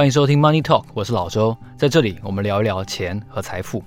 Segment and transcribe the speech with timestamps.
[0.00, 3.84] 欢迎收听 Money Talk，我是老周，在这里我们聊一聊钱和财富。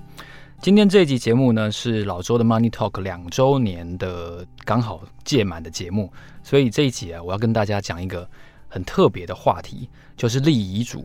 [0.60, 6.12] 今天这一集节目呢，是老周的 Money Talk 两周年的刚好届满的节目，
[6.44, 8.30] 所以这一集啊，我要跟大家讲一个
[8.68, 11.04] 很特别的话题，就是立遗嘱。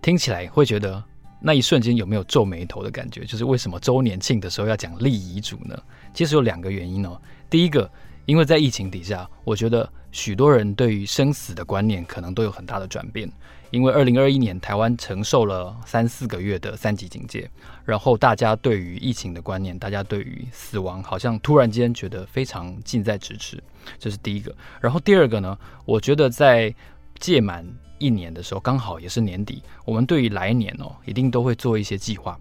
[0.00, 1.04] 听起来会觉得
[1.38, 3.26] 那一瞬间有没有皱眉头的感觉？
[3.26, 5.78] 就是为什么周年庆的时候要讲立遗嘱呢？
[6.14, 7.20] 其实有两个原因哦。
[7.50, 7.90] 第一个，
[8.24, 13.30] 因为在疫情底下，我觉得许多人对于生死的观念可能都有很大的转变。
[13.70, 17.48] 因为二零二一年台湾承受了三四个月的三级警戒，
[17.84, 23.62] 然后大家对于疫情的观念，大家对于死亡好像突然间觉得非常近在咫尺，
[23.96, 24.52] 这是第一个。
[24.80, 26.74] 然后第二个呢，我觉得在
[27.20, 27.64] 届满
[27.98, 32.36] 一年的时候，刚好也是年底，我们对于来年哦，一定都会做一些计划。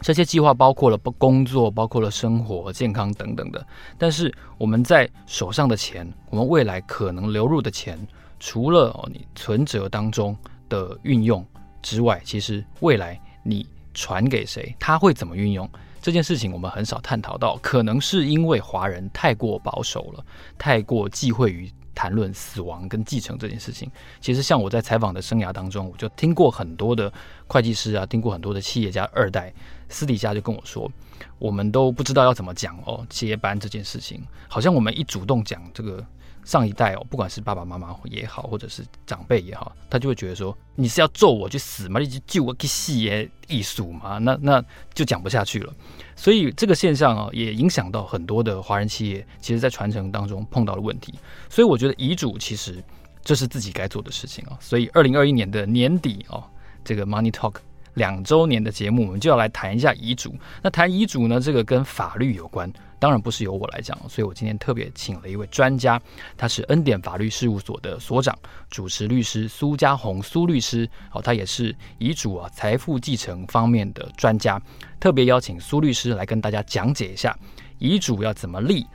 [0.00, 3.64] 这些计划包括了工作，包括了生活、健康等等的。
[3.96, 7.96] 但是我们在手上的钱，我们未来可能流入的钱，
[8.40, 10.36] 除了你存折当中。
[10.72, 11.46] 的运用
[11.82, 15.68] 之外，其实未来你传给谁，他会怎么运用
[16.00, 17.58] 这件事情，我们很少探讨到。
[17.60, 20.24] 可能是因为华人太过保守了，
[20.56, 23.90] 太过忌讳于谈论死亡跟继承这件事情。
[24.18, 27.12] 其实，像我在采访的生涯当中，我就听过很多的
[27.46, 29.52] 会计师啊，听过很多的企业家二代，
[29.90, 30.90] 私底下就跟我说，
[31.38, 36.02] 我们都不知道要怎么讲哦，接班这件事情，好像我们一主动讲这个。
[36.44, 42.00] 上一代哦，不管是爸爸妈妈也好，或者是长辈也好，他就会觉得说，你是要揍我去死吗？
[42.00, 44.18] 你去救我去死耶艺术吗？
[44.18, 45.72] 那那就讲不下去了。
[46.16, 51.14] 所以这个现象啊，也影响到很多的华人企业，其实在传承当中碰到了问题。
[51.48, 52.82] 所以我觉得遗嘱其实
[53.22, 54.58] 这是自己该做的事情啊。
[54.60, 56.44] 所以二零二一年的年底哦，
[56.84, 57.54] 这个 Money Talk。
[57.94, 60.34] 两周年的节目，我们就要来谈一下遗嘱。
[60.62, 66.00] 那谈遗嘱呢，这个跟法律有关，当然不是由我来讲，所以我今天特别请了一位专家，
[66.36, 68.36] 他是恩典法律事务所的所长、
[68.70, 70.88] 主持律师苏家宏苏律师。
[71.12, 74.60] 哦，他也是遗嘱啊、财富继承方面的专家，
[74.98, 77.36] 特别邀请苏律师来跟大家讲解一下
[77.78, 78.86] 遗嘱要怎么立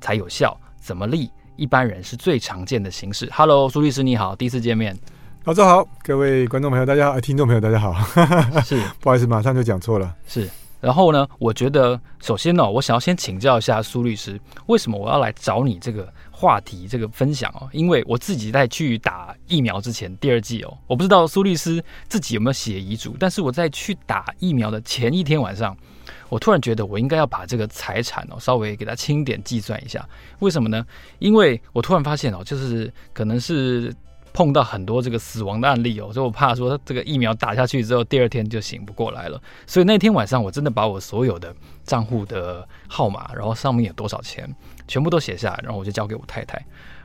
[0.00, 3.28] 才有效，怎么立一般人是最常见的形式。
[3.32, 4.96] Hello，苏律师你好，第一次见面。
[5.46, 7.94] 老周好，各位观众朋友大家好，听众朋友大家好，
[8.66, 10.12] 是不好意思，马上就讲错了。
[10.26, 17.68] 是，然后呢，我觉得首先呢、哦，我想要先请教一下苏律师，为什么我要来找你这个话题这个分享哦？
[17.70, 25.76] 因为我自己在去打疫苗之前，第二季哦，我不知道苏律师自己有没有写遗嘱，但是我在去打疫苗的前一天晚上，
[26.28, 30.04] 我突然觉得我应该要把这个财产哦稍微给它清点计算一下，
[30.40, 30.84] 为什么呢？
[31.20, 33.94] 因为我突然发现哦，就是可能是。
[34.36, 39.40] 碰到很多这个死亡的案例哦，所以我怕说这个疫苗打下去之后，第二天就醒不过来了。
[39.66, 44.46] 所以那天晚上我真的把我所有的账户的号码，然后上面有多少钱，
[44.86, 46.58] 全部都写下来，然后我就交给我太太。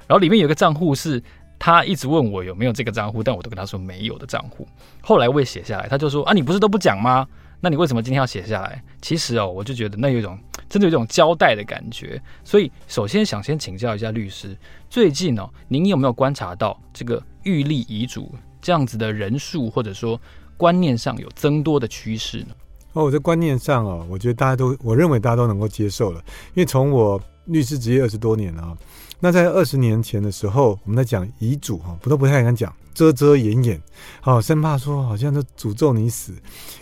[0.08, 1.24] 然后里面有个账户是
[1.58, 4.68] 他一直问我有没有这个账户，但我都跟他说没有的账户。
[5.02, 7.26] 后来我也写下来，他就说啊，你不是都不讲吗？
[7.62, 8.84] 那你为什么今天要写下来？
[9.02, 10.38] 其实哦，我就觉得那有一种
[10.72, 12.20] 真的有一种交代的感觉。
[12.46, 14.58] 所以首先想先请教一下律师，
[14.90, 20.18] 最近哦，您有没有观察到这个预立遗嘱这样子的人数，或者说
[20.56, 22.56] 观念上有增多的趋势呢？
[22.94, 26.24] 哦，我在观念上哦，我觉得大家都，我认为大家都能够接受了，
[26.54, 28.78] 因为从我律师职业二十多年了啊，
[29.24, 32.74] 那在二十年前的时候，我们在讲遗嘱哈，不都不太敢讲。
[32.94, 33.82] 遮遮掩掩，
[34.20, 36.34] 好，生怕说好像在诅咒你死。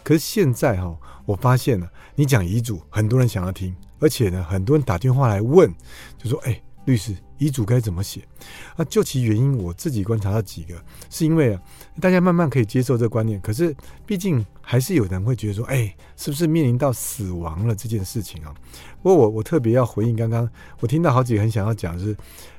[0.03, 5.71] 可是现在哈，我发现了，你讲遗嘱，很多人想要听，而且呢，很多人打电话来问，
[6.17, 8.27] 就说：“哎，律师，遗嘱该怎么写？”
[8.75, 10.73] 啊，究其原因，我自己观察到几个，
[11.11, 11.61] 是因为啊，
[11.99, 18.53] 大家慢慢可以接受这个观念，可是毕竟还是有人会觉得说：“哎，是不是面临到死亡了这件事情啊？”
[19.03, 20.49] 不过我我特别要回应刚刚，
[20.79, 22.15] 我听到好几个很想要讲，就是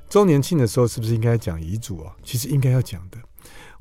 [0.08, 2.14] 周年庆的时候，是不是应该讲遗嘱啊？
[2.22, 3.18] 其实应该要讲的。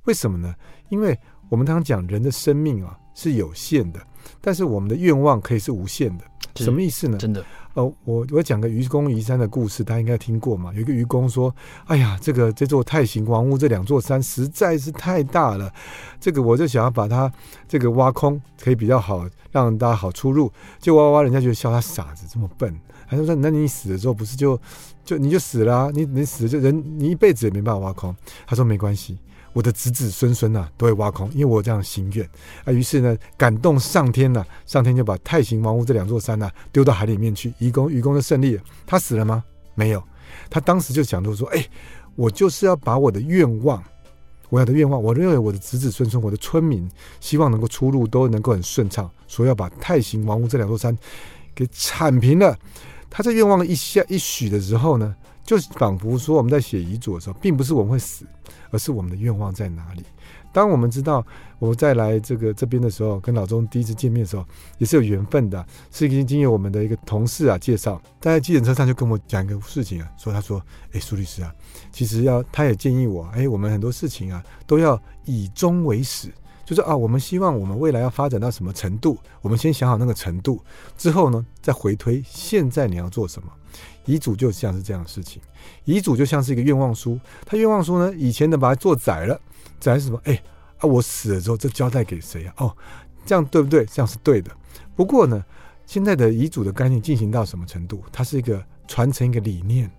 [0.05, 0.55] 为什么呢？
[0.89, 1.17] 因为
[1.49, 3.99] 我们常常讲人的生命啊是有限的，
[4.41, 6.23] 但是我们的愿望可以是无限的。
[6.55, 7.17] 什么意思呢？
[7.17, 7.45] 真的，
[7.83, 10.73] 我我讲个愚公移山的故事，大家应该听过嘛？
[10.73, 11.53] 有一个愚公说
[11.87, 15.71] ：“哎呀，这个这座太行王屋这两座山实在是太大了，
[16.19, 17.31] 这个我就想要把它
[17.67, 20.51] 这个挖空，可以比较好让大家好出入。
[20.79, 22.73] 就挖挖，人家就笑他傻子这么笨。
[23.05, 24.59] 还说那你死的时候不是就
[25.03, 25.91] 就你就死了？
[25.91, 28.15] 你你死了就人你一辈子也没办法挖空。
[28.45, 29.17] 他说没关系。”
[29.53, 32.29] 我的子子孙孙呐都会挖空，因为我有这样的心愿
[32.63, 32.71] 啊。
[32.71, 37.53] 于是呢，感动上天呐，上天就把太行王屋这两座山呐丢到海里面去。
[37.59, 38.63] 愚公愚公就胜利了。
[38.85, 39.43] 他死了吗？
[39.75, 40.03] 没有。
[40.49, 41.65] 他当时就想着说：“哎，
[42.15, 43.83] 我就是要把我的愿望，
[44.49, 50.95] 我要的愿望，我认为我的子子孙孙，我的村民希望能够出入都能够很顺畅，所以要把太行王屋这两座山
[51.55, 52.57] 给铲平了。”
[53.11, 55.15] 他这愿望一下一许的时候呢，
[55.49, 58.23] 就仿佛说我们在写遗嘱的时候，并不是我们会死。
[58.71, 60.03] 而是我们的愿望在哪里？
[60.53, 61.25] 当我们知道
[61.57, 64.45] 我们在来这个这边的时候，跟老钟第一次见面的时候，
[64.77, 71.51] 也是有缘分的，是经经由我们的一个同事啊介绍，他在急诊车上就跟我讲一个事情啊，说他说，哎，苏律师啊，
[71.91, 76.31] 其实要他也建议我，哎，我们很多事情啊都要以终为始。
[76.63, 80.61] 就是啊，我们希望我们未来要发展到什么程度，我们先想好那个程度，
[80.95, 83.51] 之后呢，再回推现在你要做什么。
[84.05, 85.41] 遗嘱就像是这样的事情，
[85.85, 89.39] 遗嘱就像是一个愿望书，他愿望书呢，以前的把它做窄了，
[89.79, 90.19] 窄是什么？
[90.23, 90.41] 哎
[90.79, 92.53] 啊，我死了之后，这交代给谁啊？
[92.57, 92.77] 哦，
[93.25, 93.85] 这样对不对？
[93.85, 94.51] 这样是对的。
[94.95, 95.43] 不过呢，
[95.85, 98.03] 现在的遗嘱的概念进行到什么程度？
[98.11, 99.89] 它是一个传承一个理念。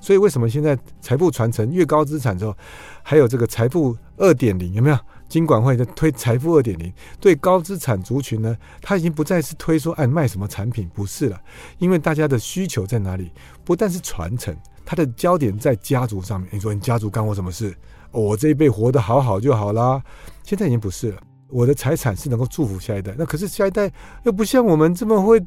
[0.00, 2.56] 所以为什么现在财富传承越高资产之后，
[3.02, 4.98] 还有这个财富二点零有没有？
[5.32, 11.40] 金管会在推财富二点零，对高资产族群呢，他已经不再是推说哎卖什么产品，不是了，
[11.78, 13.32] 因为大家的需求在哪里？
[13.64, 16.46] 不但是传承，它的焦点在家族上面。
[16.52, 17.74] 你说你家族干我什么事？
[18.10, 20.02] 我这一辈活得好好就好啦。
[20.44, 23.14] 现在已经不是了，我的财产是能够祝福下一代。
[23.16, 23.90] 那可是下一代
[24.24, 25.42] 又不像我们这么会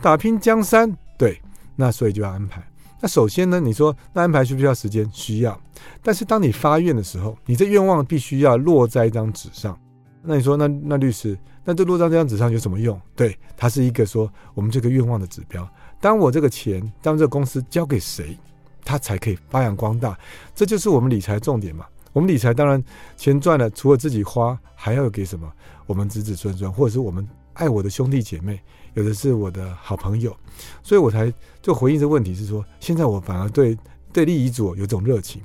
[0.00, 1.42] 打拼江山，对，
[1.74, 2.62] 那所以就要安排。
[3.00, 5.08] 那首先呢，你说那安排需不需要时间？
[5.12, 5.60] 需要。
[6.02, 9.78] 但是当你发愿的时候，你这愿望必须要落在一张纸上。
[10.22, 12.98] 那你说，那那律师，那这落在这张纸上有什么用？
[13.14, 15.68] 对，它是一个说我们这个愿望的指标。
[16.00, 18.38] 当我这个钱，当这个公司交给谁，
[18.84, 20.18] 它才可以发扬光大。
[20.54, 21.84] 这就是我们理财重点嘛。
[22.14, 22.82] 我们理财当然
[23.16, 25.46] 钱赚了，除了自己花，还要给什么？
[25.86, 28.62] 我们子子孙孙，或者是我们爱我的兄弟姐妹。
[28.94, 30.34] 有的是我的好朋友，
[30.82, 33.76] 所以我才就回应这个问题是说，现在我反而对
[34.12, 35.42] 对立遗嘱有种热情，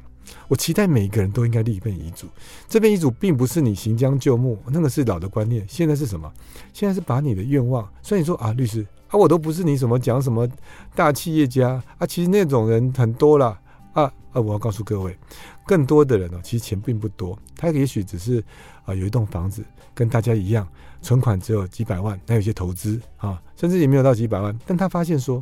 [0.48, 2.28] 我期待每一个人都应该立一份遗嘱。
[2.68, 5.66] 这份遗嘱并不是你行将就木，那个是老的观念。
[5.68, 6.32] 现在是什么？
[6.74, 7.88] 现在是把你的愿望。
[8.02, 10.48] 所以你说啊，律师啊，我都不是你什么讲什么
[10.96, 13.60] 大企业家啊，其实那种人很多了
[13.94, 14.40] 啊啊！
[14.40, 15.18] 我要告诉各位，
[15.66, 18.44] 更多的人呢，其实钱并不多，他也许只是
[18.86, 19.66] 啊有一栋房子，
[19.96, 20.68] 跟大家一样。
[21.02, 24.58] 存款只有几百万，还有一些投资啊，甚至也没有到几百万。
[24.66, 25.42] 但他发现说：“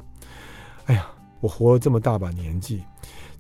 [0.86, 1.08] 哎呀，
[1.40, 2.84] 我活了这么大把年纪，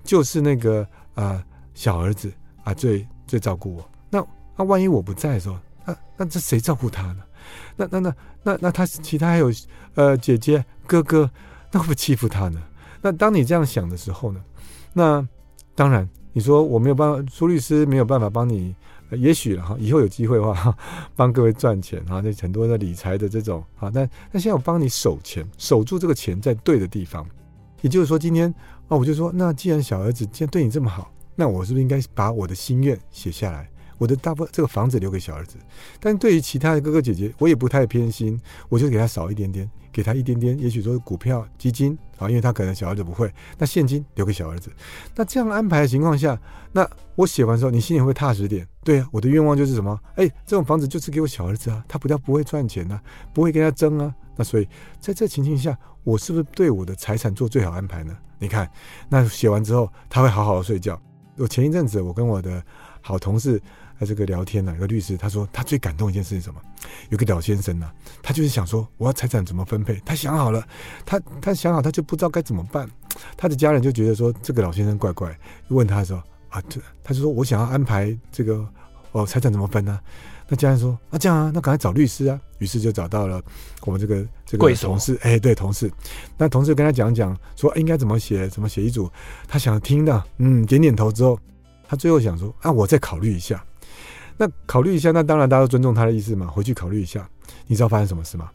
[0.03, 0.85] 就是那个
[1.15, 1.43] 啊、
[1.73, 2.31] 小儿子
[2.63, 3.89] 啊最最照顾我。
[4.09, 4.25] 那
[4.55, 7.23] 那万一我不在的时候，那那这谁照顾他呢？
[7.75, 9.51] 那那那那那他其他还有
[9.95, 11.29] 呃姐姐哥哥，
[11.71, 12.61] 那会不会欺负他呢？
[13.01, 14.43] 那当你这样想的时候呢，
[14.93, 15.25] 那
[15.75, 18.75] 当然你说我没有办法，苏律师没有办法帮你。”
[19.11, 20.77] 也许哈，以后有机会的话，
[21.15, 27.25] 帮各位赚钱哈，那很多的理财的这种啊，但但现在我帮你守钱，守住这个钱在对的地方。
[27.81, 28.53] 也就是说，今天
[28.87, 33.69] 啊，我就说，那既然小儿子既然对你这么好，那我是不是应该把我的心愿写下来？
[33.99, 35.55] 我的大部分这个房子留给小儿子，
[35.99, 38.39] 但对于其他的哥哥姐姐，我也不太偏心，
[38.69, 44.71] 我就给他少一点点，给他一点点，也许说是股票、基金啊，因为他可能小儿子不会，那现金留给小儿子。
[45.15, 46.39] 那这样安排的情况下，
[46.71, 48.67] 那我写完之后，你心里会踏实点。
[48.83, 49.99] 对啊，我的愿望就是什么？
[50.13, 53.01] 哎，这种房子就是给我小儿子啊，他不叫不会赚钱啊，
[53.33, 54.13] 不会跟他争啊。
[54.35, 58.15] 那所以在这情境下，我是不是对我的财产做最好安排呢？
[58.37, 58.69] 你看，
[59.09, 61.01] 那写完之后，他会好好的睡觉。
[61.37, 62.63] 我前一阵子，我跟我的
[63.01, 63.59] 好同事。
[63.99, 66.61] 他这个聊天呢、啊，有个律师他说他最感动一件事是什么？
[67.09, 70.65] 有个老先生呢、啊，他就是想说我要财产怎么分配，他想好了，
[71.05, 72.89] 他他想好他就不知道该怎么办，
[73.35, 75.37] 他的家人就觉得说这个老先生怪怪，
[75.69, 78.65] 问他的时候啊，这他就说我想要安排这个
[79.11, 79.99] 哦财产怎么分呢？
[80.49, 83.41] 那家人说啊这样啊，那赶快找律师啊，于是就找到了
[83.81, 85.91] 我们这个这个同事，哎对同事，
[86.37, 89.11] 那同事跟他讲讲说应该怎么写怎么写遗嘱，
[89.47, 91.37] 他想听的，嗯点点头之后，
[91.85, 93.61] 他最后想说啊我再考虑一下。
[94.37, 97.27] 那考虑一下，那当然大家都尊重他的意思嘛，回去考虑一下。
[97.65, 98.49] 你知道发生什么事吗？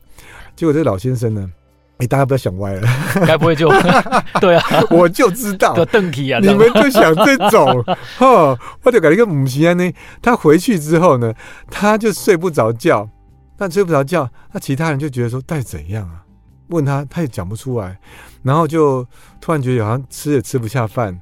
[0.54, 1.50] 结果这老先生呢，
[1.98, 2.88] 哎，大家不要想歪了，
[3.26, 3.68] 该不会就
[4.40, 4.62] 对啊？
[4.90, 7.84] 我就知道，邓体啊，你们就想这种
[8.20, 11.32] 哦，我就感觉一个母亲呢，他回去之后呢，
[11.70, 13.08] 他就睡不着觉，
[13.56, 16.22] 但睡不着觉，那其他人就觉得说，到底怎样啊？
[16.68, 17.98] 问他，他也讲不出来，
[18.42, 19.06] 然后就
[19.40, 21.18] 突然觉得好像吃也吃不下饭，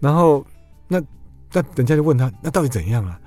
[0.00, 0.44] 然后
[0.88, 0.98] 那
[1.52, 3.18] 那人家就问他，那到底怎样啊？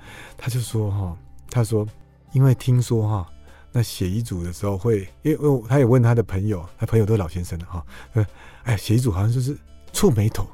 [0.42, 1.14] 他就说哈，
[1.50, 1.86] 他说，
[2.32, 3.26] 因为听说哈，
[3.70, 8.26] 那写遗嘱的时候会，因为他也问他的朋友，他朋友都是老先生了哈，呃，
[8.62, 9.54] 哎，写遗嘱好像就是
[9.92, 10.46] 触霉头，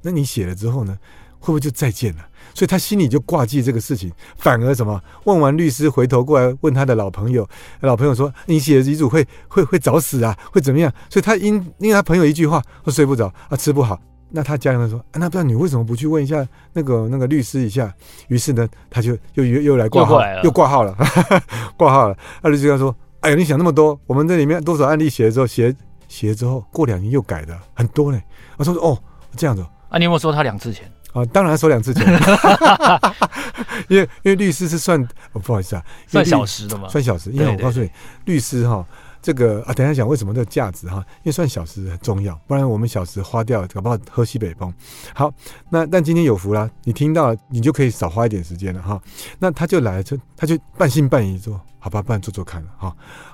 [0.00, 0.96] 那你写了之后呢，
[1.40, 2.24] 会不会就再见了？
[2.54, 5.02] 所以他心里就挂记这个事情，反而什么？
[5.24, 7.48] 问完律师回头过来问他的老朋友，
[7.80, 10.92] 老朋友说你写遗嘱会会会早死啊，会怎么样？
[11.10, 14.00] 所以他因因为他朋友一句话，会睡不着啊，吃不好。
[14.36, 17.94] 那他家人说：“啊，那不知道你为什么不去问一下那个那个律师一下？”
[18.26, 20.92] 于是呢，他就又又又来挂号，又挂号了，
[21.78, 22.16] 挂号了。
[22.42, 25.72] 那律师就说：“哎呀，你想那么多，我们这里面多少案例写了之后，写
[26.08, 28.20] 写了之后过两年又改的很多呢。”
[28.58, 28.98] 我说：“哦，
[29.36, 30.90] 这样子。”啊，你有没有收他两次钱？
[31.12, 32.04] 啊，当然收两次钱，
[33.86, 35.00] 因为因为律师是算，
[35.32, 37.30] 哦，不好意思啊，算小时的嘛，算小时。
[37.30, 37.88] 因为我告诉你，
[38.24, 38.84] 律师哈，
[39.24, 44.70] 这个啊，等下讲为什么这个价值哈，因为算小时很重要，不然我们小时花掉，搞不好喝西北风。
[45.14, 45.32] 好，
[45.70, 49.00] 那但今天有福了，你听到，你就可以少花一点时间了哈。
[49.38, 52.88] 那他就来，就他就半信半疑说，好吧，不然做做看了哈。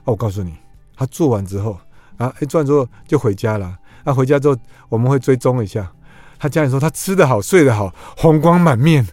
[0.04, 0.54] 哦，我告诉你，
[0.97, 1.76] 他做完之后
[2.18, 3.76] 啊，一做完之后就回家了。
[4.04, 4.56] 那回家之后，
[4.88, 5.90] 我们会追踪一下。
[6.38, 9.04] 他家人说他吃得好，睡得好，红光满面。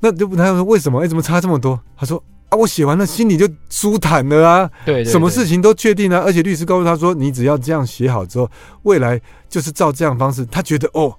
[0.00, 1.04] 那就他说为什么？
[1.04, 1.78] 哎，怎么差这么多？
[1.94, 4.70] 他说啊，我写完了，心里就舒坦了啊。
[4.86, 8.48] 对，什么事情都确定了，而且律师告诉他说，你只要这样写好之后，
[8.84, 10.46] 未来就是照这样方式。
[10.46, 11.14] 他觉得哦，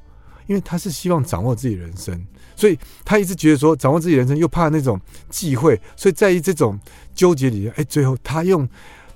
[0.48, 2.26] 因为他是希望掌握自己人生，
[2.56, 5.00] 所以他一直觉得说掌握自己人生，又怕那种
[5.30, 6.80] 忌讳，所以在于这种
[7.14, 8.68] 纠结里，哎，最后他用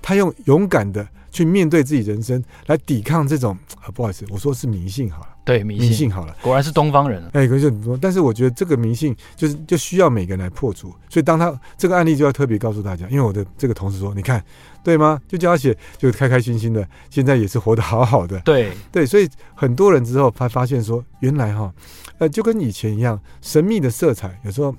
[0.02, 1.08] 他用勇敢的。
[1.32, 7.22] 去面对自己人生，来抵抗这种啊，不好意思，我说是迷信好了，对，迷信，好了，果然是东方人。
[7.32, 10.94] 哎，可是说，但是我觉得这个迷信就是就需要每个人来破除。
[11.08, 14.44] 所以当他这个案例就要特别告诉大家，因为我的这个同事说，你看
[14.84, 15.20] 对吗？
[15.26, 18.38] 就叫他写，就开开心心的，现在也是活得好好的。
[18.40, 21.72] 对对，所以很多人之后他发现说，原来哈，
[22.18, 24.74] 呃，就跟以前一样，神秘的色彩有时候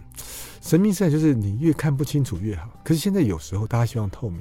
[0.61, 2.69] 神秘色彩就是你越看不清楚越好。
[2.83, 4.39] 可是现在有时候大家希望透明。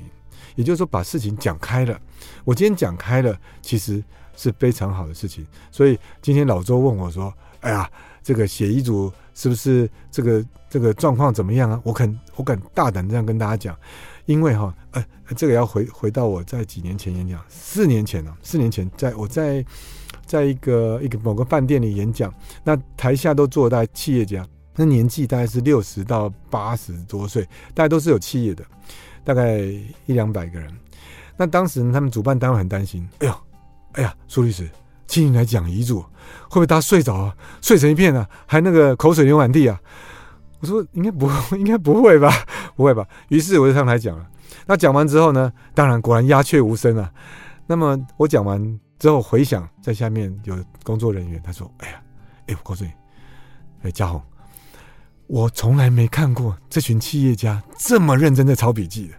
[0.56, 1.98] 也就是说，把事情讲开了。
[2.44, 4.02] 我今天讲开了，其实
[4.40, 5.46] 是非常好的事情。
[5.70, 7.90] 所以今天老周问我说：“哎呀，
[8.22, 13.76] 这个写遗嘱是不是这个这个状况怎么样啊？”我肯我敢大胆这样跟大家讲，
[14.24, 15.04] 因为哈，呃，
[15.36, 19.62] 这个要回回到我在几年前演讲，四年前呢，四年前在我在
[20.24, 22.32] 在一个一个某个饭店里演讲，
[22.64, 28.64] 那台下都坐在企业家，那年纪大概是六十到八十多岁，大家都是有企业的。
[29.22, 29.58] 大概
[30.06, 30.74] 一两百个人，
[31.36, 33.34] 那当时他们主办单位很担心，哎呦，
[33.92, 34.68] 哎呀，苏律师，
[35.06, 39.80] 请你来讲遗嘱，会不会大家睡着啊，睡成一片啊，还那个口水流满地啊？
[40.60, 42.30] 我说应该不， 应该不会吧，
[42.76, 43.06] 不会吧？
[43.28, 44.26] 于是我就上台讲了。
[44.66, 47.10] 那讲完之后呢，当然果然鸦雀无声啊。
[47.66, 52.02] 那么我讲完之后回想，在下面有工作人员，他说：“哎呀，
[52.48, 52.90] 哎，我告诉你，
[53.82, 54.20] 哎，嘉宏。”
[55.26, 59.14] 我从来没看过这群企业家这么认真在抄笔记的。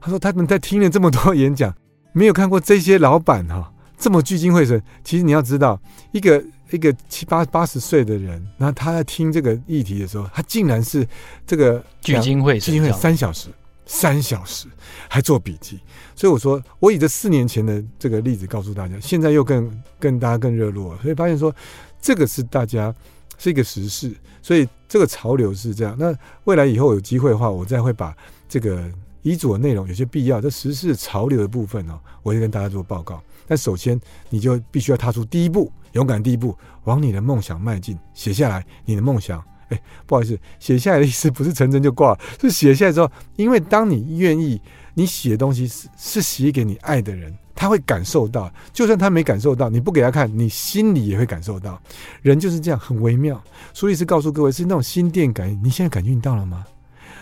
[0.00, 1.74] 他说他们在听了这么多演讲，
[2.12, 4.82] 没有看过这些老板哈这么聚精会神。
[5.02, 5.80] 其实你要知道，
[6.12, 11.06] 一个一个七八八十岁的人，那他在听这个议题的时候，他竟然是
[11.46, 13.48] 这个聚精会神，聚精会神三小时，
[13.86, 14.68] 三小时
[15.08, 15.80] 还做笔记。
[16.14, 21.02] 所以我说，我以这四年前的这个例子告诉大家，现在又更更大家更热络了。
[21.02, 21.54] 所以发现说，
[22.00, 22.94] 这个是大家。
[23.38, 24.10] 是一个时事，
[24.40, 25.94] 所以这个潮流是这样。
[25.98, 26.10] 那
[26.44, 28.16] 未来以后有机会的话，我再会把
[28.48, 33.22] 这个遗嘱的内容，有些必要这时事潮流的部分哦，我会跟大家做报告。
[33.46, 34.00] 但首先，
[34.30, 39.42] 你就必须要踏出第一步，勇敢第一步，往你的梦想迈进，写下来你的梦想。
[39.68, 44.60] 哎，不好意思，写下来的意思不是成真就挂了，是写下来之后，因为当你愿意，
[44.94, 47.36] 你写的东西是是写给你爱的人。
[47.58, 51.80] 他会感受到，就算他没感受到，你不给他看，你心里也会感受到。
[52.20, 53.42] 人就是这样，很微妙。
[53.72, 55.58] 所以是告诉各位，是那种心电感应。
[55.64, 56.66] 你现在感应到了吗？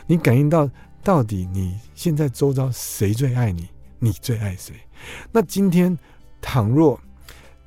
[0.09, 0.69] 你感应到
[1.04, 3.69] 到底你现在周遭谁最爱你？
[4.00, 4.75] 你最爱谁？
[5.31, 5.97] 那今天
[6.47, 7.01] 倘若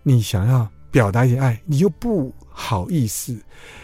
[0.04, 3.36] 你想要表达一些爱，你又不好意思，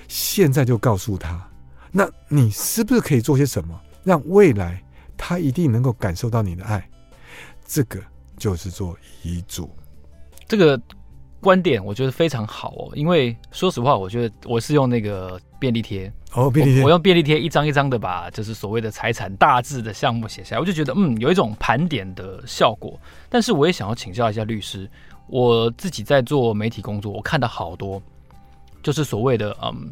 [0.08, 1.50] 现在就告诉他，
[1.92, 4.80] 那你是不是可以做些什么，让未来
[5.18, 6.88] 他一定能够感受到你的爱？
[7.66, 8.00] 这个。
[8.36, 9.70] 就是做遗嘱，
[10.48, 10.78] 这个
[11.40, 12.92] 观点我觉得非常好哦。
[12.94, 23.00] 因为说实话，我觉得我是用那个便利贴哦，便利贴，我用便利贴一张一张的把就是所谓的财产大致的项目写下来，我就觉得嗯，有一种盘点的效果。
[23.30, 24.90] 但是我也想要请教一下律师，
[25.28, 28.02] 我自己在做媒体工作，我看到好多
[28.82, 29.90] 就是所谓的嗯。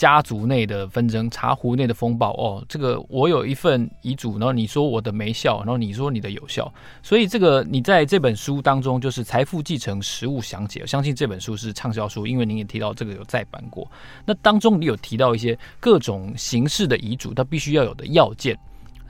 [0.00, 2.32] 家族内的纷争，茶壶内的风暴。
[2.38, 13.86] 哦，这个我有一份遗嘱，然后你说我的没效，然后你说你的有效，所以这个你在这本书当中就是财富继承实务详解，我相信这本书是畅销书，因为您也提到这个有再版过。
[14.24, 18.58] 那当中你有提到一些各种形式的遗嘱，它必须要有的要件，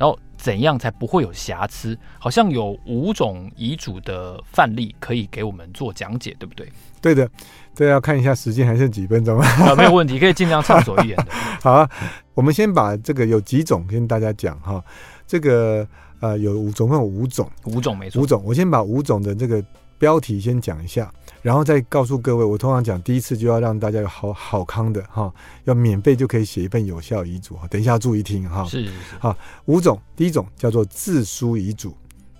[0.00, 1.95] 然后怎样才不会有瑕疵？
[2.19, 6.66] 好像有五种遗嘱的范例可以给我们做讲解，对不对？
[7.02, 7.28] 对的。
[7.76, 9.75] 对要看一下时间还剩几分钟 啊？
[9.76, 11.26] 没有问题，可以尽量畅所欲言的。
[11.62, 11.88] 好啊，
[12.33, 14.83] 我们先把这个有几种跟大家讲哈。
[15.26, 15.87] 这个
[16.21, 18.42] 呃有五总共有五种，五种没错，五种。
[18.45, 19.62] 我先把五种的这个
[20.00, 22.45] 标题先讲一下，然后再告诉各位。
[22.45, 25.33] 我通常讲第一次就要让大家有好好康的哈，
[25.64, 27.57] 要免费就可以写一份有效遗嘱。
[27.71, 28.64] 等一下注意听哈。
[28.64, 28.95] 是，是，是。
[29.21, 31.95] 好，五种，第一种叫做自书遗嘱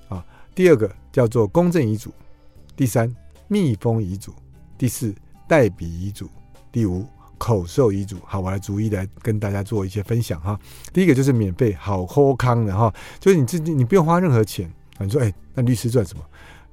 [0.09, 0.25] 啊，
[0.55, 2.11] 第二个叫做公证遗嘱，
[2.75, 3.14] 第三
[3.47, 4.35] 密封遗嘱，
[4.76, 5.14] 第四。
[5.50, 6.31] 代笔遗嘱，
[6.71, 7.05] 第五
[7.37, 8.19] 口授遗嘱。
[8.25, 10.57] 好，我来逐一来跟大家做一些分享哈。
[10.93, 14.73] 第一个就是免费好康康的哈，就是你自己你不用花任何钱。
[15.00, 16.23] 你说哎，那律师赚什么？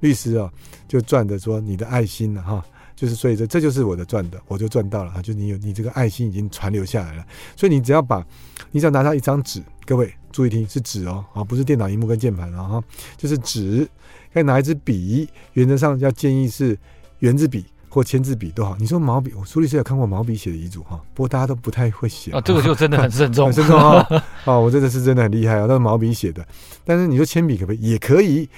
[0.00, 0.52] 律师啊、哦，
[0.86, 2.64] 就赚的说你的爱心了哈。
[2.96, 5.22] 就是所以这这就是我的赚的，我就赚到了哈。
[5.22, 7.24] 就你有你这个爱心已经传流下来了，
[7.54, 8.26] 所以你只要把，
[8.72, 12.84] 你只要拿到一张纸，各位注意听，是纸哦，啊不是电脑荧幕跟键盘啊哈，
[13.16, 13.88] 就是纸，
[14.34, 16.76] 可以拿一支笔，原则上要建议是
[17.20, 18.76] 圆珠笔或签字笔都好。
[18.80, 24.22] 你说毛笔，我苏律师有看过毛笔写的遗嘱哈，不过大家都不太会写哦，这个就真的很慎重，很慎重啊、哦。
[24.44, 26.44] 哦，我真的是真的很厉害啊、哦，那是毛笔写的，
[26.84, 27.90] 但是你说铅笔可不可以？
[27.90, 28.48] 也可以。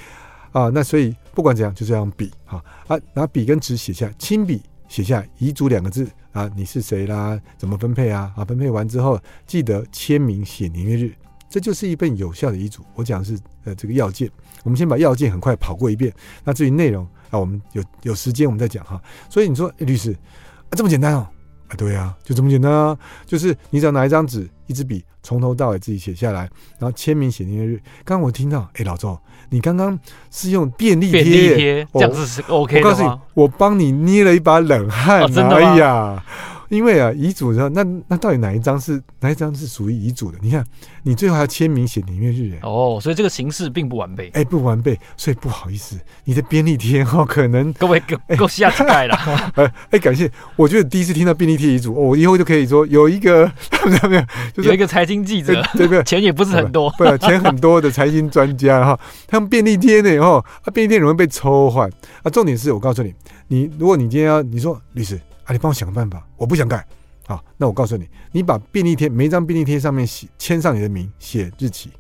[0.52, 7.40] 啊，那所以不管怎样，就是要用笔哈啊，拿笔跟纸写下，亲笔写下遗嘱两个字啊，你是谁啦？
[7.57, 8.33] 怎么分配啊？
[8.37, 11.12] 啊，分配完之后记得签名写年月日，
[11.49, 12.85] 这就是一份有效的遗嘱。
[12.95, 14.30] 我讲的是呃这个要件，
[14.64, 16.12] 我们先把要件很快跑过一遍。
[16.45, 19.00] 那至于内容啊，我们有有时间我们再讲哈。
[19.28, 21.26] 所以你说，欸，律师啊，这么简单哦？
[21.71, 24.47] 啊，对呀，就这么简单啊，就是你只要拿一张纸。
[24.67, 26.49] 一支笔从头到尾自己写下来，
[26.79, 27.77] 然后签名写年月日。
[28.05, 29.99] 刚刚我听到，哎，老周，你刚刚
[30.31, 32.79] 是用便利贴，这样子是 OK？
[32.79, 35.23] 我告诉你，我帮你捏了一把冷汗？
[35.25, 36.25] 哎呀。
[36.71, 40.39] 因为啊，遗嘱的那那到底哪一张是哪一张是属于遗嘱的？
[40.41, 40.65] 你看，
[41.03, 49.17] 你最后还要签名写年月日，哎，哦，所以这个形式并不完备，哎，不完备，所以不好意思，你的便利贴哦，可能 各位够够下次改了，
[49.57, 53.50] 哎哎，感谢，我觉得第一次听到便利贴遗嘱，哦，我以后就可以说有一个
[53.85, 54.23] 没有没有，
[54.55, 56.00] 就是有一个财经记者，对不对？
[56.05, 61.91] 钱也不是很多，不，钱很多的财经专家哈，他们便利贴呢，哦，啊，便利贴容易被抽换，
[62.23, 63.12] 啊，重点是我告诉你，
[63.49, 66.87] 你如果你今天要你说律师啊，你帮我想个办法，我不想改。
[67.26, 71.90] 好，那我告诉你，你把便利贴每一张便利贴上面写签上你的名，写日期，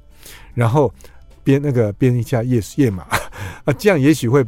[0.54, 0.92] 然后
[1.42, 3.02] 编那个编一下页页码
[3.66, 4.40] 啊，这样也许会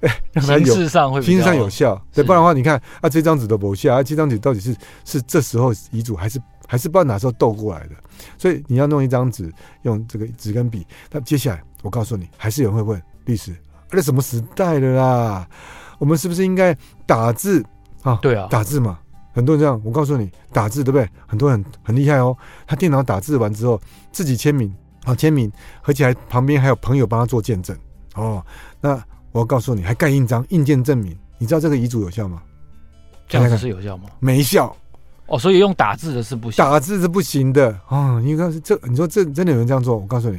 [0.00, 7.94] 哎 让它有形式上会形式上有效，对，不然的话你看啊这张纸都不下啊，这张纸到底是是这时候遗嘱还是还是不知道哪时候斗过来的，
[8.36, 9.50] 所以你要弄一张纸，
[9.82, 10.86] 用这个纸跟笔。
[11.10, 13.54] 那接下来我告诉你，还是有人会问律师，
[13.90, 15.48] 那什么时代了啦？
[15.98, 17.64] 我们是不是应该打字
[18.02, 18.18] 啊？
[18.22, 18.98] 对啊，打字嘛。
[19.34, 21.08] 很多人这样，我告诉你，打字对不对？
[21.26, 22.36] 很多人很厉害哦。
[22.66, 23.80] 他电脑打字完之后，
[24.12, 24.70] 自己签名
[25.04, 25.50] 啊，签名，
[25.84, 27.74] 而且还旁边还有朋友帮他做见证
[28.14, 28.44] 哦。
[28.78, 31.16] 那我要告诉你，还盖印章，印鉴证明。
[31.38, 32.42] 你知道这个遗嘱有效吗？
[33.26, 34.10] 这样子是有效吗？
[34.20, 34.76] 没效
[35.26, 35.38] 哦。
[35.38, 38.20] 所以用打字的是不行，打字是不行的啊。
[38.20, 39.96] 你看这，你说这真的有人这样做？
[39.96, 40.38] 我告诉你，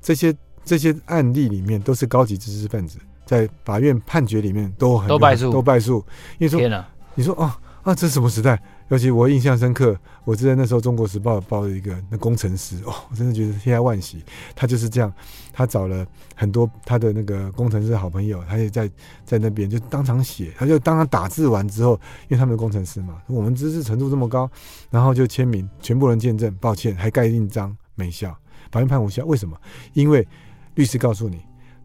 [0.00, 6.02] 这些这些案例里面都是高级知识分子，在法院判决里面都很都败诉，都败诉。
[6.38, 6.58] 因为说，
[7.14, 7.52] 你说哦。
[7.82, 8.62] 啊，这是什么时代？
[8.88, 14.22] 尤其我印象深刻，我记得那时候《中国时报》报了一个那工程师哦，我真的觉得天下万喜。
[14.54, 15.10] 他就是这样，
[15.50, 18.86] 他找了很多他的那个工程师好朋友，他也在
[19.24, 24.50] 在那边就当场写，他就当场打字完之后，因为他们的工程师嘛，我们知识程度这么高，
[24.90, 28.36] 然后就签名，全部人见证，抱歉，还盖印章，没效，
[28.70, 29.24] 法院判无效。
[29.24, 29.58] 为什么？
[29.94, 30.28] 因为
[30.74, 31.40] 律师告诉你，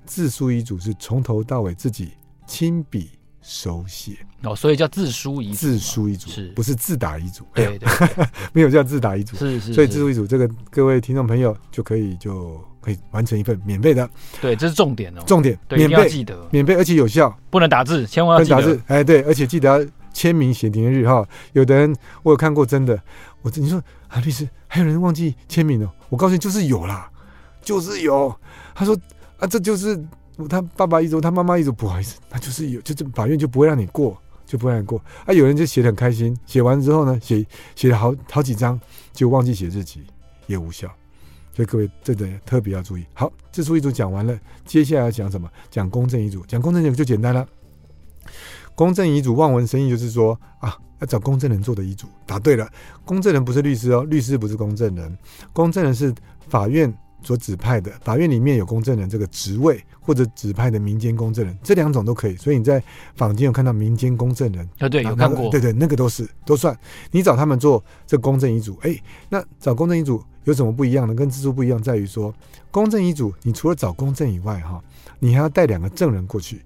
[0.05, 2.11] 自书遗嘱是从头到尾自己
[2.45, 3.11] 亲笔。
[3.47, 5.55] 手写哦，所以叫自书遗嘱。
[5.55, 7.45] 自书遗嘱是不是自打遗嘱？
[7.53, 7.87] 对对，
[8.53, 9.37] 没有叫自打遗嘱。
[9.37, 14.09] 是是，所以自书遗嘱这个各位听众朋友就可以就可以完成一份免费的。
[14.41, 15.21] 对，这是重点哦。
[15.27, 18.81] 重点，免费记得，免费而且有效，不能打字，千万要打字。
[18.87, 21.23] 哎，对，而且记得要签名写年日哈。
[21.53, 22.99] 有的人我有看过，真的，
[23.43, 25.89] 我你说啊，律师还有人忘记签名哦。
[26.09, 27.07] 我告诉你，就是有啦，
[27.61, 28.35] 就是有。
[28.73, 28.97] 他说
[29.37, 30.03] 啊，这就是。
[30.49, 35.01] 他爸爸遗嘱，他妈妈遗嘱，不好意思，那就是有，就是法院就不会让你过，就不会让你过。
[35.25, 37.45] 啊，有人就写的很开心，写完之后呢，写
[37.75, 38.79] 写了好好几张，
[39.13, 40.01] 就忘记写日期，
[40.47, 40.91] 也无效。
[41.53, 43.05] 所以各位这个特别要注意。
[43.13, 45.49] 好，自书遗嘱讲完了，接下来要讲什么？
[45.71, 46.45] 讲公证遗嘱。
[46.45, 47.47] 讲公证遗嘱就简单了。
[48.75, 52.07] 公证遗嘱望文生义，就是说啊，要找公证人做的遗嘱。
[52.25, 52.69] 答对了，
[53.05, 55.17] 公证人不是律师哦，律师不是公证人，
[55.53, 56.13] 公证人是
[56.49, 56.93] 法院。
[57.25, 62.35] 所指派的法院里面有公证人这个职位，或者指派的民间公证人，这两种都可以。
[62.35, 62.81] 所以你在
[63.15, 64.87] 坊间有看到民间公证人啊？
[64.87, 65.49] 对，有看过。
[65.49, 66.77] 对对，那个都是都算。
[67.09, 68.95] 你找他们做这公证遗嘱，哎，
[69.27, 71.15] 那找公证遗嘱有什么不一样呢？
[71.15, 72.31] 跟自书不一样，在于说
[72.69, 74.79] 公证遗嘱，你除了找公证以外，哈，
[75.17, 76.61] 你还要带两个证人过去，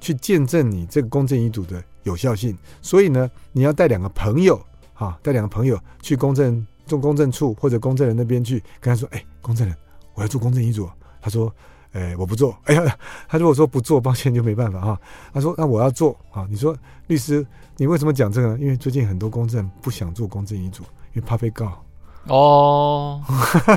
[0.00, 2.56] 去见证你这个公证遗嘱的有效性。
[2.80, 4.64] 所以呢，你要带两个朋友，
[4.94, 9.76] 哈，带两个朋友去公证做公证处或者公证人那边去跟他说，哎，公证人。
[10.16, 10.88] 我要做公证遗嘱，
[11.20, 11.54] 他说
[11.92, 12.58] ：“哎、我不做。
[12.64, 12.98] ”哎呀，
[13.28, 15.00] 他如果说不做，抱歉就没办法哈。
[15.32, 16.76] 他说：“那我要做啊。”你说
[17.06, 18.58] 律师，你为什么讲这个呢？
[18.58, 21.84] 因为最近很多公证不想做公证遗嘱，因为怕被告
[22.28, 23.22] 哦，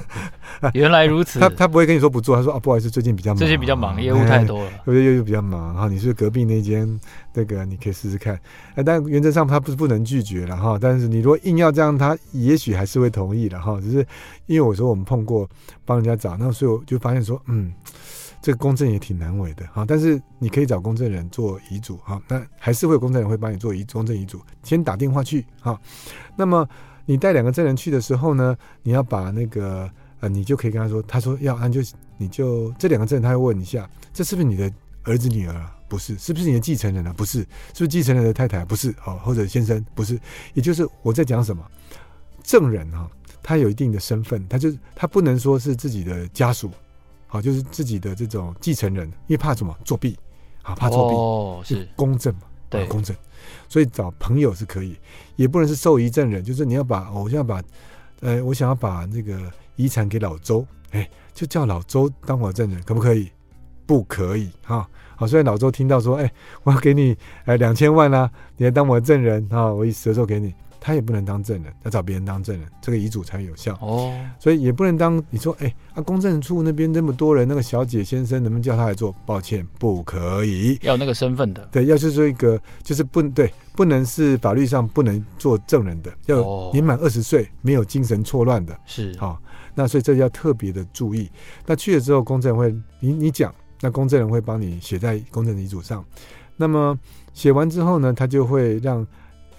[0.74, 1.40] 原来如此。
[1.40, 5.16] 他他不会跟你说不做，他说啊，不好意思，最近比较忙，最近比较忙，业务太多了，对不对？
[5.16, 7.00] 又比较忙，然后你是隔壁那间
[7.34, 8.40] 那个，你可以试试看。
[8.76, 13.80] 哎，但原则上他不是不能拒绝了哈，但是你如果硬要这样，他也许还是会同意的哈。
[13.80, 14.06] 只是
[14.48, 15.48] 因为我说我们碰过
[15.86, 17.72] 帮人家找，那所以我就发现说，嗯，
[18.42, 19.86] 这个公证也挺难为的哈。
[19.88, 25.80] 但是你可以找公证人做遗嘱哈，那还是会有公证人会帮你做遗公证遗嘱，先打电话去哈。
[26.36, 26.68] 那么。
[27.10, 31.82] 你带两个证人去的时候呢，你要把那个呃，你就可以跟他说，他说要，那就
[32.18, 34.72] 你就这两个证人，他会问一下，这是不是你的
[35.06, 35.76] 儿子女儿啊？
[35.88, 37.12] 不是，是不是你的继承人啊？
[37.18, 38.64] 不是，是不是继承人的太太？
[38.64, 39.84] 不是，哦，或者先生？
[39.96, 40.20] 不是，
[40.54, 41.66] 也就是我在讲什么？
[42.44, 43.10] 证人哈，
[43.42, 46.70] 他有一定的身份，他就他不能说是自己的家属，
[47.26, 50.16] 好，就是自己的这种继承人，因为怕什么作弊，
[50.62, 53.16] 啊，怕作弊，哦，是公正嘛，对，公证。
[53.68, 54.96] 所以找朋友是可以，
[55.36, 57.62] 也不能是受遗赠人，就是你要把，我想要把，
[58.22, 59.40] 呃，我想要把那个
[59.76, 63.32] 遗产给老周，哎，就叫老周当我证人，可不可以？
[63.86, 64.88] 不可以哈。
[65.16, 66.32] 好，所以老周听到说，哎，
[66.64, 70.54] 我要给你，哎，两千万啦，你来当我证人啊，我以折寿给你。
[70.82, 74.18] 他也不能当证人，要找别人当证人，这个遗嘱才有效哦。
[74.40, 79.14] 所以也不能当你说，哎，啊，公证处那边那么多人，那个小姐先生能不能叫他来做？
[79.26, 80.78] 抱歉，不可以。
[80.82, 89.38] 要那个身份的，对，要是说一个就是不对，不能是法律上不能做证人的，要年满二十岁，没有精神错乱的，是好、哦。
[89.76, 91.30] 那所以这要特别的注意。
[91.66, 96.04] 那去了之后，公证人会你你讲，那公证人会帮你写在公证遗嘱上。
[96.56, 96.98] 那么
[97.34, 99.06] 写完之后呢，他就会让。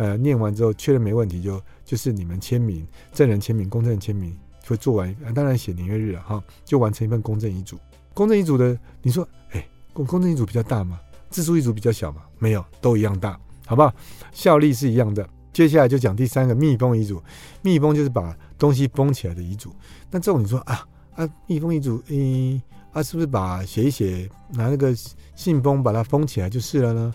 [0.01, 4.35] 呃，念完之后确认没问题就，就是你们签名，证人签名，公证人签名，
[4.67, 7.79] 会做完，当然写年月日了哈，就完成一份公证遗嘱。
[8.15, 10.99] 公证遗嘱的，你说，哎，公公证遗嘱比较大吗？
[11.29, 12.23] 自书遗嘱比较小吗？
[12.39, 13.95] 没有，都一样大，好不好？
[14.33, 15.29] 效力是一样的。
[15.53, 17.23] 接下来就讲第三个密封遗嘱，
[17.61, 19.71] 密封就是把东西封起来的遗嘱。
[20.11, 22.59] 那这种你说啊啊，密封遗嘱，嗯，
[22.93, 24.97] 啊，是不是把写一写，拿那个
[25.35, 27.15] 信封把它封起来就是了呢？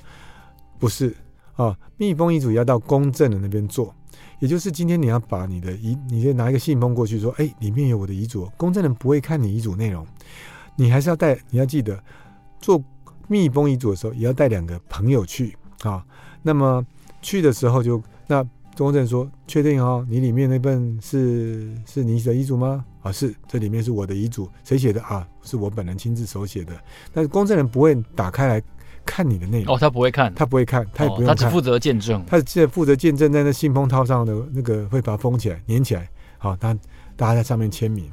[0.78, 1.16] 不是。
[1.56, 3.94] 啊，密封遗嘱要到公证人那边做，
[4.40, 10.06] 也就是今天你要把你的遗，你就拿一个信封过去说，哎，里面有我的遗嘱，公证人不会看你遗嘱内容，
[10.76, 11.98] 你还是要带，你要记得
[12.60, 12.84] 做
[13.30, 16.06] 密封遗嘱的时候也要带两个朋友去啊。
[16.44, 16.86] 那么
[17.22, 18.44] 去的时候就那
[18.78, 22.84] 公证人说，确定哦，你里面那份是是你的遗嘱吗？
[23.02, 25.26] 啊，是，这里面是我的遗嘱，谁写的啊？
[25.42, 26.74] 是我本人亲自手写的，
[27.14, 28.62] 但是公证人不会打开来。
[29.06, 36.74] 看你的内容哦，他不会看，他不会看，他也不用他只负责见证，他只负责见证在那信封套上的那个会把它封起来，粘起来，好，他
[37.16, 38.12] 大家在上面签名。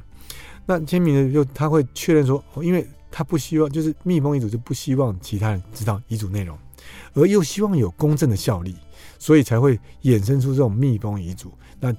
[0.67, 6.57] 那签名的就他会确认说，因为他不希望就是密封遗嘱就不希望其他人知道遗嘱内容，
[7.15, 8.77] 而又希望有公正的效力，
[9.19, 11.53] 所以才会衍生出这种密封遗嘱。
[11.81, 11.93] 那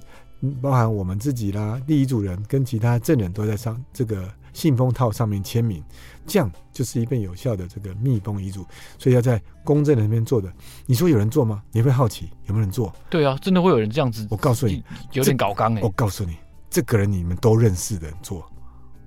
[0.62, 4.30] 包含我们自己啦，立遗嘱人跟其他证人都在上这个。
[4.54, 5.84] 信封套上面签名，
[6.26, 8.66] 这样就是一份有效的这个密封遗嘱，
[8.98, 10.52] 所以要在公证人那边做的。
[10.86, 11.62] 你说有人做吗？
[11.72, 12.94] 你会好奇有没有人做？
[13.10, 14.26] 对啊，真的会有人这样子。
[14.30, 15.82] 我告诉你，有点搞刚哎。
[15.84, 16.38] 我告诉你，
[16.70, 18.46] 这个人你们都认识的人做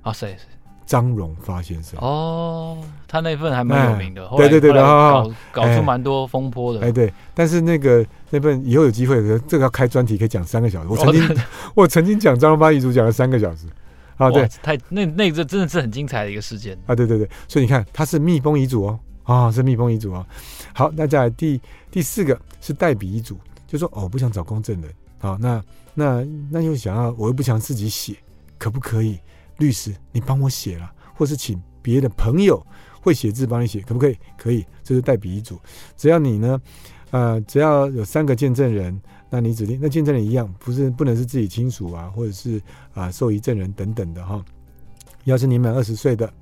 [0.03, 0.13] 啊？
[0.13, 0.37] 谁？
[0.85, 1.99] 张荣发先生。
[2.01, 2.79] 哦，
[3.09, 4.25] 他那份还蛮有名的。
[4.29, 6.81] 哎、对对对，然后搞搞出蛮多风波的。
[6.81, 9.17] 哎，对，但是那个那份以后有机会，
[9.49, 10.89] 这个要开专题，可以讲三个小时。
[10.89, 11.35] 我曾经、哦、
[11.75, 13.67] 我曾经讲张荣发遗嘱讲了三个小时。
[14.17, 16.95] 啊，对，太那那这真的是很精彩的一个事件啊！
[16.95, 20.27] 对对对，所以你看，它是密封遗嘱哦，啊，是密封遗嘱哦。
[20.75, 28.17] 好，那再来第第四个是代笔遗嘱，就说哦，不想找公证人，好，那那那又想要，我又不想自己写，
[28.59, 29.19] 可不可以？
[29.59, 32.67] 律师，你帮我写了，或是请别的朋友
[33.01, 34.19] 会写字帮你写，可不可以？
[34.39, 35.61] 可以，这是代笔遗嘱，
[35.97, 36.61] 只要你呢，
[37.11, 38.99] 呃，只要有三个见证人。
[39.29, 42.61] 那你指定那见证人一样，不是不能是自己亲属啊，或者是
[42.95, 44.45] 啊受遗证人等等的哈。
[45.25, 46.33] 要是年满二十岁的，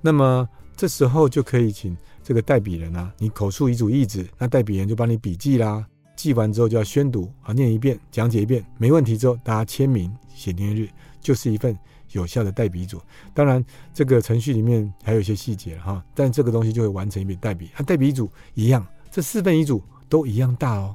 [0.00, 5.84] 那么这时候就可以请这个代笔人啊，你口述遗嘱意旨，那代笔人就帮你笔记啦。
[6.14, 10.88] 记完之后就要宣读啊，念一遍，讲解一遍，没问题之后大家签名写年日，
[11.20, 11.76] 就是一份
[12.12, 13.00] 有效的代笔遗嘱。
[13.34, 17.70] 当然这个程序里面还有一些细节哈，但这个东西就会完成一笔代笔。
[17.74, 20.94] 啊，代笔遗嘱一样，这四份遗嘱都一样大哦。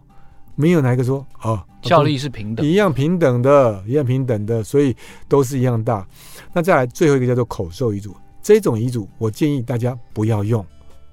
[0.55, 4.95] 没有哪一个说啊，效力是平等，一样平等的，一样平等的，所以
[5.27, 6.05] 都是一样大。
[6.53, 10.65] 那再来最后一个叫做口授遗嘱，这种遗嘱我建议大家不要用。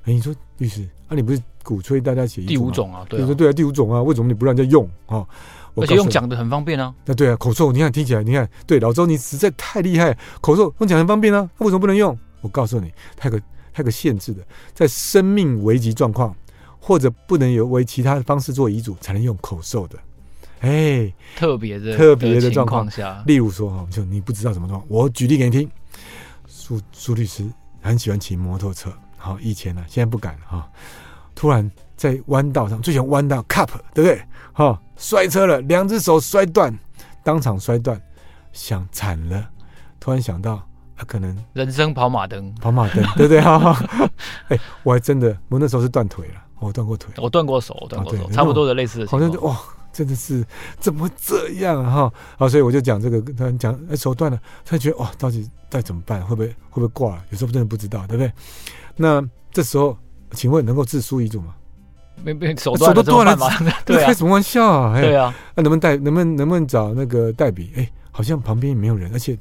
[0.05, 2.42] 哎，你说律师啊，你不是鼓吹大家写？
[2.42, 5.26] 第五种啊，对啊，你说对啊，第五种啊，为什么你不让人家用啊？
[5.76, 6.92] 而且用讲的很方便啊。
[7.05, 12.16] 那对啊，口授你看听起来，你看对老周你实在太厉害，口授用讲很方便啊，为什么不能用？
[12.40, 14.42] 我告诉你，它有个它有个限制的，
[14.74, 16.35] 在生命危急状况。
[16.81, 19.99] 或者不能有为其他的方式做遗嘱，才能用口授的。
[20.61, 25.71] 哎，特别的特别的状况下，例如说哈，就你不知道什么状况，我举例给你听。
[26.47, 27.47] 苏苏律师
[27.81, 30.69] 很喜欢骑摩托车，好，以前呢、啊，现在不敢了哈。
[31.35, 34.23] 突然在弯道上，最喜欢弯道 cup，对不对？
[34.53, 36.77] 哈，摔车了，两只手摔断，
[37.25, 37.99] 当场摔断，
[38.53, 39.49] 想惨了。
[39.99, 40.57] 突然想到，
[40.95, 43.40] 他、啊、可能人生跑马灯，跑马灯，对不对？
[43.40, 44.11] 哈哈。
[44.49, 49.20] 哎，我还真的，我那时候是断腿了，我断过腿，我断过手，断过手，哦、差不多的类似的情况。
[49.20, 49.59] 好像就哇。
[49.92, 50.46] 真的是
[50.79, 52.03] 怎么这样哈？
[52.38, 56.23] 啊，所以我就讲这个，他讲哎手断了，他觉得哇，到底该怎么办？
[56.25, 57.25] 会不会会不会挂了？
[57.31, 58.33] 有时候真的不知道，对不对？
[58.94, 59.20] 那
[59.51, 59.99] 这时候，
[60.31, 61.57] 请问能够自书遗嘱吗？
[62.23, 63.49] 没没手断了，手都断了吗？
[63.85, 65.01] 对啊，开什么玩笑啊？
[65.01, 67.73] 对啊，那能不能代能不能能不能找那个代笔？
[67.75, 69.37] 哎，好像旁边也没有人，而且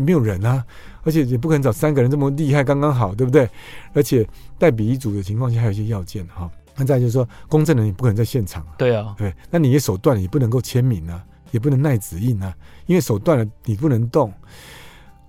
[0.00, 0.64] 没有人啊，
[1.02, 3.46] 而且也不可能找三个人这么厉害，刚刚好，对不对？
[3.92, 4.26] 而且
[4.58, 6.50] 代笔遗嘱的情况下，还有一些要件哈。
[6.80, 8.72] 那再就是说，公证人也不可能在现场啊。
[8.78, 14.32] 对啊，对，那你的手断了，也不能够签名啊，也不能耐指印啊，因为手断了，你不能动，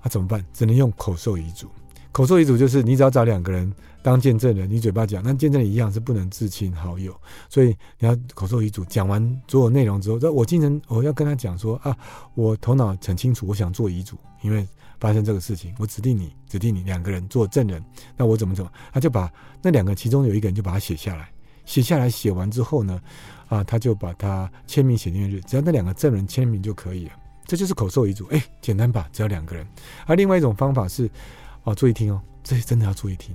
[0.02, 0.46] 那、啊、怎么办？
[0.54, 1.68] 只能用口授遗嘱。
[2.14, 3.70] 口授遗嘱就是你只要找两个人
[4.02, 7.14] 当见证人，你嘴巴讲，那见证人一样是不能至亲好友，
[7.50, 8.86] 所以你要口授遗嘱。
[8.86, 11.94] 讲完所有内容之后，我精神我要跟他讲说啊，
[12.34, 14.66] 我头脑很清楚，我想做遗嘱，因为
[15.00, 17.84] 发生这个事情，我指定你，指定你两个人做证人，
[18.16, 18.72] 那我怎么怎么？
[18.94, 21.30] 他就把那两个其中有一个人就把它写下来。
[21.72, 23.02] 写下来，写完之后呢，
[23.48, 27.14] 啊，他就把他签名写进去，只要那两个证人签名就可以了。
[27.46, 29.08] 这就是口授遗嘱，哎，简单吧？
[29.14, 29.66] 只要两个人。
[30.06, 31.10] 而、另外一种方法是，
[31.64, 33.34] 哦，注意听哦，这真的要注意听，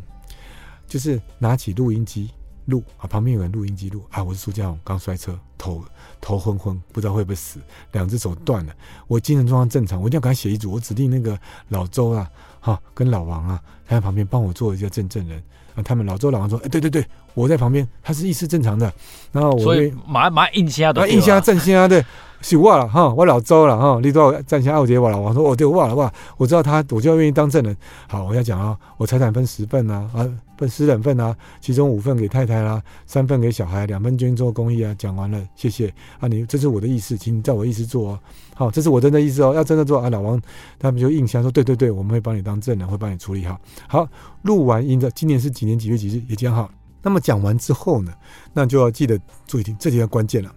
[0.87, 2.31] 就是拿起录音机
[2.67, 5.83] 录啊，旁边有人录音机录啊，我是苏家勇，刚摔车，头
[6.21, 7.59] 头昏昏，不知道会不会死，
[7.93, 15.43] 两只手断了，我精神状况正常，我一定要赶快写遗嘱，我指定那个老周啊，哈、跟老王啊，他在旁边帮我做一下证证人。
[15.75, 18.91] 啊，他们老周老王说：“哎、对对对，我在旁边，他是意识正常的。
[19.31, 22.03] 然后我所以马上马上印下的，印下正心啊，对，
[22.41, 27.77] 是我了哈，我老周了哈，你都要站下奥杰我老王说：哦，对，我了哇，我知道他，我就要愿意当证人。
[28.09, 34.95] 好，我要讲啊，我财产分十份啊，啊，分十等份啊，其中五份给太太啦、啊，三份给小孩，两份捐做公益啊。
[34.97, 35.93] 讲完了，谢谢。
[36.19, 38.19] 啊，你这是我的意思，请你照我意思做哦。
[38.55, 40.41] 好，这是我真的意思哦，要真的做啊，老王
[40.79, 43.61] 他们就印下说：对对对，我们会帮你当证人，会帮你处理好。
[43.87, 44.09] 好，
[44.43, 45.89] 录完音的，今年是几年几？
[45.89, 46.71] 月几日也讲好。
[47.07, 48.13] 那么讲完之后呢，
[48.53, 49.17] 那就要记得
[49.47, 50.53] 注意听，这就要关键了。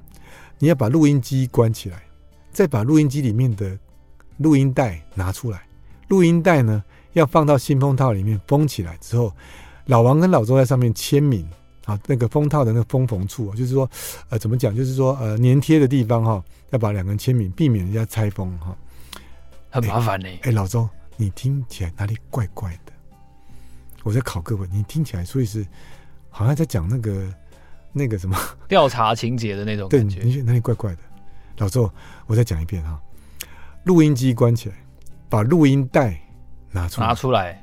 [0.58, 2.02] 你要把录音机关起来，
[2.52, 3.78] 再把录音机里面的
[4.38, 5.62] 录音带拿出来。
[6.08, 6.84] 录音带呢，
[7.14, 9.32] 要放到信封套里面封起来之后，
[9.86, 11.48] 老王跟老周在上面签名
[11.86, 12.00] 啊。
[12.08, 13.88] 那个封套的那个封缝处，就是说，
[14.30, 14.76] 呃，怎么讲？
[14.76, 18.76] 就是说，呃，粘贴的地方哈，要把两个人签名，避免人家拆封哈。
[19.70, 20.28] 很麻烦呢。
[20.42, 22.94] 哎，老周，你听起来哪里怪怪的？
[24.02, 25.64] 我在考各位，你听起来所以是
[26.30, 27.28] 好像在讲那个
[27.92, 28.38] 那个什么
[28.68, 31.00] 调查情节的那种感觉，对，你觉得哪里怪怪的？
[31.58, 31.92] 老周，
[32.28, 33.00] 我再讲一遍哈，
[33.84, 34.76] 录音机关起来，
[35.28, 36.20] 把录音带
[36.72, 37.62] 拿出来拿出来，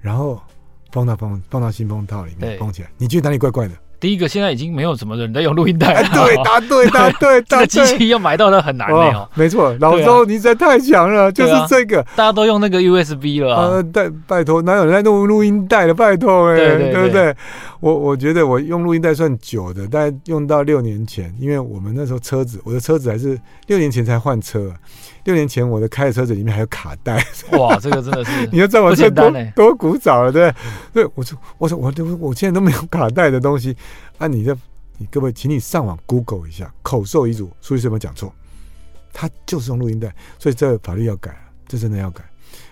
[0.00, 0.40] 然后
[0.92, 3.74] 放到放放到信封套里面封起来，你觉得哪里怪怪的？
[3.98, 6.08] 第一个，现在已经没有什么人在用录音带了。
[6.12, 7.66] 对， 答对，答对，答对。
[7.66, 9.28] 这个机器要买到的很难哦。
[9.34, 12.02] 没错，老周，你实在太强了，就是这个。
[12.14, 13.82] 大家都用那个 USB 了啊。
[13.92, 15.94] 拜拜托，哪有人在弄录音带的？
[15.94, 17.34] 拜托，哎，对不对？
[17.80, 24.72] 我我觉得我用录音带算久的，大概用到六年前，因为我们那时候车子，我的车子还是六年前才换车。
[25.26, 27.16] 六年前我的开的车子里面还有卡带。
[27.50, 30.50] 哇，这个真的是， 你要知道我这多多古早了，对
[30.92, 31.04] 对？
[31.04, 33.76] 对，我说我说我都我现在都没有卡带的东西。
[34.18, 34.56] 啊，你这，
[34.98, 38.32] 你各位，请你上网 Google 一下口授遗嘱，苏律师有没有讲错？
[39.12, 42.22] 他就是用录音带，所以这个法律要改了，这真的要改。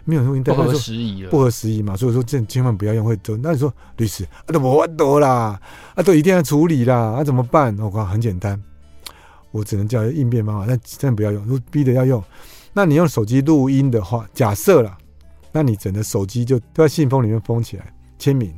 [0.05, 1.97] 没有录音带，不合时宜了，不合时宜嘛。
[1.97, 3.37] 所以说，这千万不要用，会走。
[3.39, 5.61] 那你说，律师啊，都没办法啦，
[5.95, 7.77] 啊，都一定要处理啦，啊，怎么办？
[7.79, 8.63] 我讲很简单，
[9.55, 12.21] 我只能叫应变方法，但真的不要用，如果逼着要用，
[12.73, 14.99] 那你用手机录音的话，假设了，
[15.53, 18.53] 那你整个手机就都在信封里面封起来，签名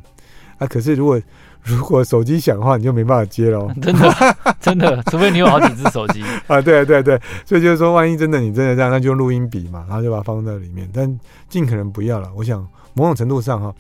[0.57, 0.67] 啊。
[0.67, 1.21] 可是如果
[1.63, 3.71] 如果手机响的话，你就没办法接喽。
[3.83, 6.63] 真的，真的，除非你有好几只手机 啊。
[6.63, 10.89] 对对对，所以就是说，万一真的你真的这样，那就用录音笔嘛，然后就把它放在里面。
[10.95, 12.31] 但尽可能不要了。
[12.35, 13.75] 我想某种程度上哈，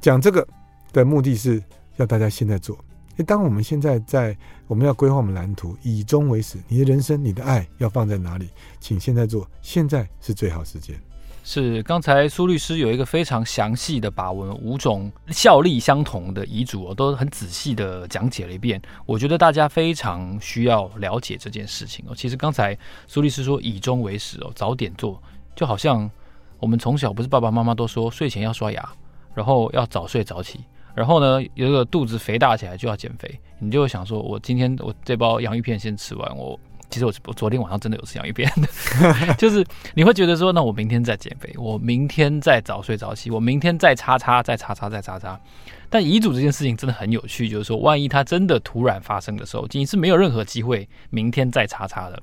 [0.00, 0.46] 讲这个
[0.92, 1.60] 的目的是
[1.96, 2.78] 要大家现在做。
[3.16, 4.36] 诶，当我们现在在
[4.72, 8.48] 我们要规划我们蓝图，以终为始，你的人生、你的爱要放在哪里？
[8.80, 10.98] 请现在做，现在是最好时间。
[11.44, 18.80] 是，刚才苏律师有一个非常详细的把我们五种效力相同的遗嘱，都很仔细的讲解了一遍。
[19.04, 22.14] 我觉得大家非常需要了解这件事情哦。
[22.16, 22.74] 其实刚才
[23.06, 25.22] 苏律师说以终为始哦，早点做，
[25.54, 26.10] 就好像
[26.58, 28.90] 我们从小不是爸爸妈妈都说睡前要刷牙，
[29.34, 30.60] 然后要早睡早起，
[30.94, 36.58] 然后呢有一个肚子肥大起来就要减肥，你就会想说，我今天我这包洋芋片先吃完，我
[36.90, 38.50] 其实我我昨天晚上真的有吃洋芋片。
[38.56, 45.40] 的， 就是你会觉得说，那我明天再减肥，我明天再早睡早起，我明天再叉叉再叉叉再叉叉。
[45.88, 52.22] 但遗嘱这件事情真的很有趣，就是说，万一它真的突然发生的时候，你是没有任何机会明天再叉叉的，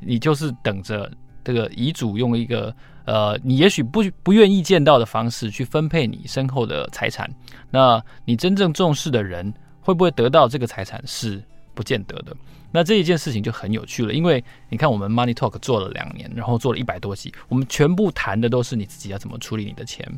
[0.00, 1.10] 你就是等着
[1.44, 7.30] 这个遗嘱用一个呃，你也许不不愿意见到的方式去分配你身后的财产，
[7.70, 11.42] 那你真正重视的人会不会得到这个财产是
[11.74, 12.34] 不见得的。
[12.72, 20.10] 那这一件事情就很有趣了，因为你看我们 Money Talk 做了两年，然后做了一百多集，我们全部谈的都是你自己要怎么处理你的钱。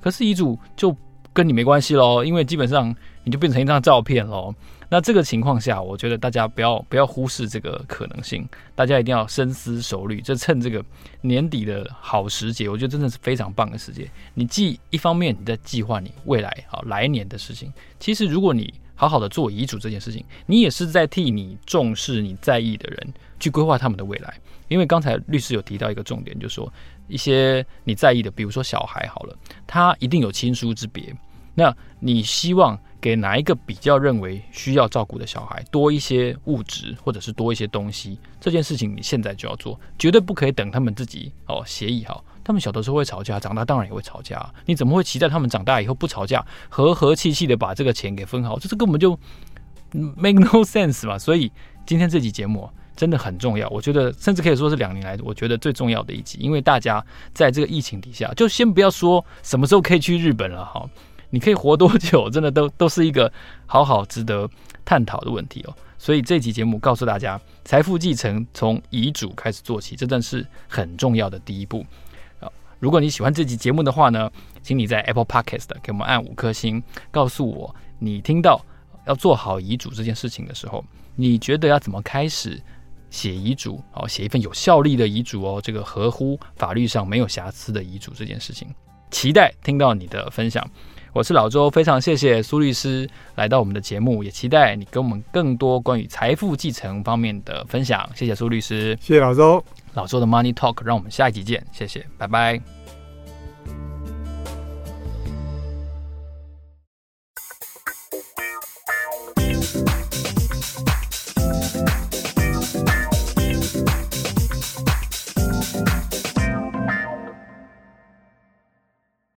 [0.00, 0.96] 可是遗嘱就
[1.32, 4.54] 跟你没关系喽，因为基本上你就变成一张照片喽。
[4.88, 10.20] 那这个情况下，我觉得大家不要不要忽视这个可能性，大家一定要深思熟虑。
[10.20, 10.84] 就趁这个
[11.22, 14.10] 年底的好时节，我觉得真的是非常棒的时节。
[14.34, 24.34] 你既一方面你在计划你未来啊来年的事情，其实如果你好好的做遗嘱这件事情，你也是在替你重视、你在意的人去规划他们的未来。
[24.72, 26.72] 因为刚才律师有提到一个重点，就是说
[27.06, 31.14] 一些你在意的，比如说小孩好了，他一定有亲疏之别。
[31.54, 38.18] 那你希望给哪一个比较认为需要照顾的小孩多一些物质，或者是多一些东西？
[38.40, 42.24] 这件事情你现在就要做，绝对不可以等他们自己哦协议好。
[42.42, 44.50] 他们小的时候会吵架，长大当然也会吵架。
[44.64, 48.58] 你怎么会期待他们长大以后不吵架，和和气气的把这个钱给分好？
[48.58, 49.10] 这是根本就
[49.92, 51.18] make no sense 嘛。
[51.18, 51.52] 所以
[51.84, 52.68] 今天这集节目
[53.02, 60.88] 真的很重要，我觉得甚至可以说是两年来我觉得最重要的一集，因为大家在这个疫情底下，就先不要说什么时候可以去日本了哈，
[61.28, 63.32] 你可以活多久，真的都都是一个
[63.66, 64.48] 好好值得
[64.84, 65.74] 探讨的问题哦。
[65.98, 71.84] 所以这集节目告诉大家，财富继承从遗嘱开始做起，这真是很重要的第一步。
[72.78, 74.30] 如果你喜欢这集节目的话呢，
[74.62, 78.64] 请你在 Apple Podcast 给我们按五颗星，告诉我你听到
[79.08, 80.84] 要做好遗嘱这件事情的时候，
[81.16, 82.62] 你觉得要怎么开始
[83.12, 83.80] 写遗嘱？
[83.92, 88.66] 哦，写一份有效力的遗嘱哦，这个合乎法律上没有瑕疵的遗嘱这件事情，
[89.12, 90.68] 期待听到你的分享。
[91.12, 98.08] 我是老周，非常谢谢苏律师来到我们的节目，也期待你给我们更多关于财富继承方面的分享。
[98.14, 99.62] 谢谢苏律师，谢谢老周。
[99.92, 102.58] 老周的 Money Talk，让我们下一集见，谢谢，拜拜。